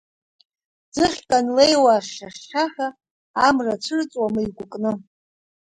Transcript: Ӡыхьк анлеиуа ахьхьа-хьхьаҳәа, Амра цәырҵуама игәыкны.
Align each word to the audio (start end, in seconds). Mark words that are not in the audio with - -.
Ӡыхьк 0.93 1.29
анлеиуа 1.37 1.93
ахьхьа-хьхьаҳәа, 1.97 2.87
Амра 3.47 3.81
цәырҵуама 3.83 4.39
игәыкны. 4.45 4.91